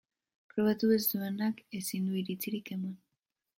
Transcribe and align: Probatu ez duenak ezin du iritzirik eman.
Probatu 0.53 0.89
ez 0.95 1.01
duenak 1.11 1.61
ezin 1.83 2.09
du 2.09 2.19
iritzirik 2.25 2.75
eman. 2.79 2.99